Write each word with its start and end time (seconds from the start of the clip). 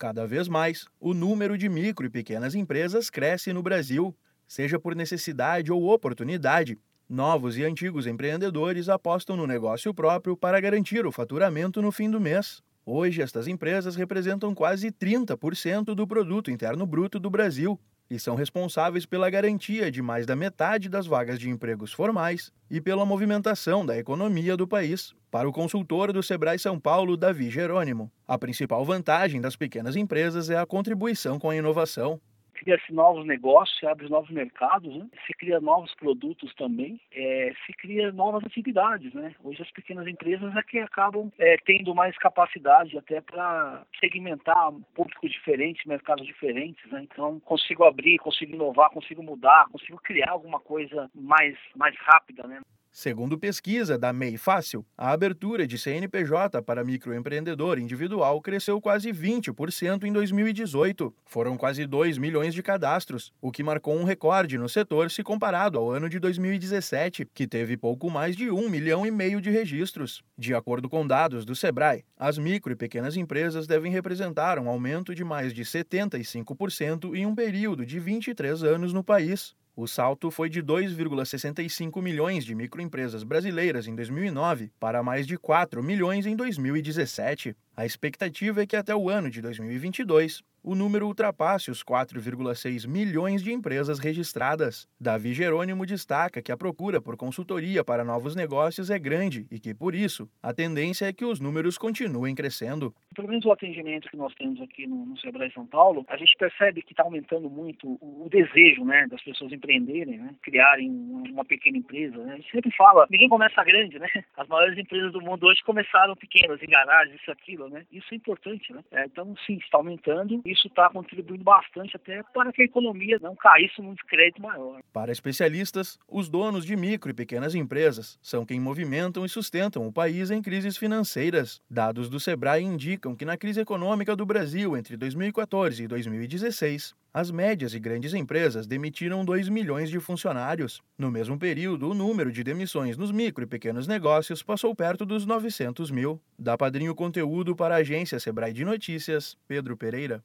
Cada 0.00 0.26
vez 0.26 0.48
mais, 0.48 0.86
o 0.98 1.12
número 1.12 1.58
de 1.58 1.68
micro 1.68 2.06
e 2.06 2.08
pequenas 2.08 2.54
empresas 2.54 3.10
cresce 3.10 3.52
no 3.52 3.62
Brasil, 3.62 4.16
seja 4.48 4.80
por 4.80 4.96
necessidade 4.96 5.70
ou 5.70 5.92
oportunidade. 5.92 6.78
Novos 7.06 7.58
e 7.58 7.64
antigos 7.64 8.06
empreendedores 8.06 8.88
apostam 8.88 9.36
no 9.36 9.46
negócio 9.46 9.92
próprio 9.92 10.34
para 10.34 10.58
garantir 10.58 11.04
o 11.04 11.12
faturamento 11.12 11.82
no 11.82 11.92
fim 11.92 12.10
do 12.10 12.18
mês. 12.18 12.62
Hoje, 12.86 13.20
estas 13.20 13.46
empresas 13.46 13.94
representam 13.94 14.54
quase 14.54 14.90
30% 14.90 15.94
do 15.94 16.06
produto 16.06 16.50
interno 16.50 16.86
bruto 16.86 17.20
do 17.20 17.28
Brasil 17.28 17.78
e 18.10 18.18
são 18.18 18.34
responsáveis 18.34 19.06
pela 19.06 19.30
garantia 19.30 19.90
de 19.90 20.02
mais 20.02 20.26
da 20.26 20.34
metade 20.34 20.88
das 20.88 21.06
vagas 21.06 21.38
de 21.38 21.48
empregos 21.48 21.92
formais 21.92 22.52
e 22.68 22.80
pela 22.80 23.06
movimentação 23.06 23.86
da 23.86 23.96
economia 23.96 24.56
do 24.56 24.66
país. 24.66 25.14
Para 25.30 25.48
o 25.48 25.52
consultor 25.52 26.12
do 26.12 26.22
Sebrae 26.22 26.58
São 26.58 26.80
Paulo, 26.80 27.16
Davi 27.16 27.48
Jerônimo, 27.50 28.10
a 28.26 28.36
principal 28.36 28.84
vantagem 28.84 29.40
das 29.40 29.54
pequenas 29.54 29.94
empresas 29.94 30.50
é 30.50 30.58
a 30.58 30.66
contribuição 30.66 31.38
com 31.38 31.50
a 31.50 31.56
inovação 31.56 32.20
cria-se 32.60 32.92
novos 32.92 33.26
negócios, 33.26 33.78
se 33.78 33.86
abre 33.86 34.08
novos 34.08 34.30
mercados, 34.30 34.94
né? 34.94 35.06
se 35.26 35.32
cria 35.32 35.60
novos 35.60 35.94
produtos 35.94 36.54
também, 36.54 37.00
é, 37.10 37.52
se 37.64 37.72
cria 37.72 38.12
novas 38.12 38.44
atividades. 38.44 39.12
Né? 39.14 39.34
Hoje 39.42 39.62
as 39.62 39.70
pequenas 39.70 40.06
empresas 40.06 40.54
é 40.54 40.62
que 40.62 40.78
acabam 40.78 41.32
é, 41.38 41.56
tendo 41.64 41.94
mais 41.94 42.16
capacidade 42.18 42.98
até 42.98 43.20
para 43.22 43.82
segmentar 43.98 44.72
públicos 44.94 45.30
diferentes, 45.30 45.86
mercados 45.86 46.26
diferentes. 46.26 46.84
Né? 46.90 47.06
Então 47.10 47.40
consigo 47.40 47.84
abrir, 47.84 48.18
consigo 48.18 48.54
inovar, 48.54 48.90
consigo 48.90 49.22
mudar, 49.22 49.66
consigo 49.72 49.98
criar 49.98 50.30
alguma 50.30 50.60
coisa 50.60 51.10
mais, 51.14 51.56
mais 51.74 51.96
rápida. 51.96 52.46
Né? 52.46 52.60
Segundo 52.92 53.38
pesquisa 53.38 53.96
da 53.96 54.12
MEI 54.12 54.36
Fácil, 54.36 54.84
a 54.98 55.12
abertura 55.12 55.64
de 55.64 55.78
CNPJ 55.78 56.60
para 56.60 56.84
microempreendedor 56.84 57.78
individual 57.78 58.42
cresceu 58.42 58.80
quase 58.80 59.12
20% 59.12 60.02
em 60.02 60.12
2018. 60.12 61.14
Foram 61.24 61.56
quase 61.56 61.86
2 61.86 62.18
milhões 62.18 62.52
de 62.52 62.64
cadastros, 62.64 63.32
o 63.40 63.52
que 63.52 63.62
marcou 63.62 63.96
um 63.96 64.02
recorde 64.02 64.58
no 64.58 64.68
setor 64.68 65.08
se 65.08 65.22
comparado 65.22 65.78
ao 65.78 65.88
ano 65.88 66.08
de 66.08 66.18
2017, 66.18 67.28
que 67.32 67.46
teve 67.46 67.76
pouco 67.76 68.10
mais 68.10 68.34
de 68.34 68.50
1 68.50 68.68
milhão 68.68 69.06
e 69.06 69.10
meio 69.10 69.40
de 69.40 69.50
registros. 69.50 70.24
De 70.36 70.52
acordo 70.52 70.88
com 70.88 71.06
dados 71.06 71.44
do 71.44 71.54
Sebrae, 71.54 72.04
as 72.18 72.38
micro 72.38 72.72
e 72.72 72.76
pequenas 72.76 73.16
empresas 73.16 73.68
devem 73.68 73.92
representar 73.92 74.58
um 74.58 74.68
aumento 74.68 75.14
de 75.14 75.22
mais 75.22 75.54
de 75.54 75.62
75% 75.62 77.14
em 77.14 77.24
um 77.24 77.36
período 77.36 77.86
de 77.86 78.00
23 78.00 78.64
anos 78.64 78.92
no 78.92 79.04
país. 79.04 79.54
O 79.76 79.86
salto 79.86 80.30
foi 80.30 80.48
de 80.48 80.62
2,65 80.62 82.02
milhões 82.02 82.44
de 82.44 82.54
microempresas 82.54 83.22
brasileiras 83.22 83.86
em 83.86 83.94
2009 83.94 84.72
para 84.78 85.02
mais 85.02 85.26
de 85.26 85.38
4 85.38 85.82
milhões 85.82 86.26
em 86.26 86.34
2017. 86.34 87.56
A 87.80 87.86
expectativa 87.86 88.62
é 88.62 88.66
que 88.66 88.76
até 88.76 88.94
o 88.94 89.08
ano 89.08 89.30
de 89.30 89.40
2022 89.40 90.42
o 90.62 90.74
número 90.74 91.06
ultrapasse 91.06 91.70
os 91.70 91.82
4,6 91.82 92.86
milhões 92.86 93.42
de 93.42 93.52
empresas 93.52 93.98
registradas. 93.98 94.86
Davi 95.00 95.32
Jerônimo 95.32 95.86
destaca 95.86 96.42
que 96.42 96.52
a 96.52 96.56
procura 96.56 97.00
por 97.00 97.16
consultoria 97.16 97.82
para 97.82 98.04
novos 98.04 98.36
negócios 98.36 98.90
é 98.90 98.98
grande 98.98 99.46
e 99.50 99.58
que, 99.58 99.74
por 99.74 99.94
isso, 99.94 100.28
a 100.42 100.52
tendência 100.52 101.06
é 101.06 101.12
que 101.12 101.24
os 101.24 101.40
números 101.40 101.78
continuem 101.78 102.34
crescendo. 102.34 102.94
Pelo 103.14 103.28
menos 103.28 103.44
o 103.46 103.52
atendimento 103.52 104.10
que 104.10 104.16
nós 104.16 104.34
temos 104.34 104.60
aqui 104.60 104.86
no, 104.86 105.06
no 105.06 105.18
Sebrae 105.18 105.50
São 105.52 105.66
Paulo, 105.66 106.04
a 106.08 106.16
gente 106.18 106.36
percebe 106.36 106.82
que 106.82 106.92
está 106.92 107.02
aumentando 107.02 107.48
muito 107.48 107.88
o, 107.88 108.26
o, 108.26 108.28
desejo 108.28 108.84
né, 108.84 109.06
das 109.08 109.22
pessoas 109.22 109.52
empreenderem, 109.52 110.18
né, 110.18 110.34
criarem 110.42 110.90
uma 110.90 111.44
pequena 111.44 111.78
empresa. 111.78 112.18
Né. 112.18 112.34
A 112.34 112.36
gente 112.36 112.50
sempre 112.50 112.70
fala, 112.76 113.06
ninguém 113.10 113.28
começa 113.28 113.64
grande, 113.64 113.98
né? 113.98 114.08
As 114.36 114.46
maiores 114.48 114.78
empresas 114.78 115.12
do 115.12 115.22
mundo 115.22 115.46
hoje 115.46 115.62
começaram 115.64 116.14
pequenas, 116.14 116.62
em 116.62 116.66
garagens, 116.66 117.18
isso, 117.20 117.30
aquilo, 117.30 117.68
né? 117.70 117.86
Isso 117.90 118.08
é 118.12 118.16
importante, 118.16 118.72
né? 118.72 118.84
É, 118.90 119.04
então, 119.06 119.34
sim, 119.46 119.54
está 119.54 119.78
aumentando 119.78 120.40
isso 120.44 120.66
está 120.66 120.90
contribuindo 120.90 121.44
bastante 121.44 121.96
até 121.96 122.22
para 122.34 122.52
que 122.52 122.62
a 122.62 122.64
economia 122.64 123.18
não 123.20 123.34
caísse 123.36 123.80
num 123.80 123.94
descrédito 123.94 124.42
maior. 124.42 124.80
Para 124.92 125.12
especialistas, 125.12 125.98
os 126.08 126.28
donos 126.28 126.64
de 126.64 126.76
micro 126.76 127.10
e 127.10 127.14
pequenas 127.14 127.54
empresas 127.54 128.18
são 128.22 128.44
quem 128.44 128.60
movimentam 128.60 129.24
e 129.24 129.28
sustentam 129.28 129.86
o 129.86 129.92
país 129.92 130.30
em 130.30 130.42
crises 130.42 130.76
financeiras. 130.76 131.60
Dados 131.70 132.08
do 132.08 132.18
Sebrae 132.18 132.62
indicam 132.62 133.14
que 133.14 133.24
na 133.24 133.36
crise 133.36 133.60
econômica 133.60 134.16
do 134.16 134.26
Brasil 134.26 134.76
entre 134.76 134.96
2014 134.96 135.84
e 135.84 135.88
2016, 135.88 136.94
as 137.12 137.30
médias 137.30 137.74
e 137.74 137.80
grandes 137.80 138.14
empresas 138.14 138.66
demitiram 138.66 139.24
2 139.24 139.48
milhões 139.48 139.90
de 139.90 139.98
funcionários. 139.98 140.80
No 140.96 141.10
mesmo 141.10 141.38
período, 141.38 141.90
o 141.90 141.94
número 141.94 142.30
de 142.30 142.44
demissões 142.44 142.96
nos 142.96 143.10
micro 143.10 143.42
e 143.42 143.46
pequenos 143.46 143.86
negócios 143.86 144.42
passou 144.42 144.74
perto 144.74 145.04
dos 145.04 145.26
900 145.26 145.90
mil. 145.90 146.20
Da 146.38 146.56
Padrinho 146.56 146.94
Conteúdo 146.94 147.56
para 147.56 147.74
a 147.74 147.78
agência 147.78 148.20
Sebrae 148.20 148.52
de 148.52 148.64
Notícias, 148.64 149.36
Pedro 149.48 149.76
Pereira. 149.76 150.22